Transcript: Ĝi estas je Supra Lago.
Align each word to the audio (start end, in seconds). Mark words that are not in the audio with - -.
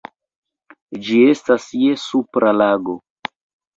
Ĝi 1.09 1.19
estas 1.35 1.67
je 1.81 2.01
Supra 2.07 2.57
Lago. 2.63 2.97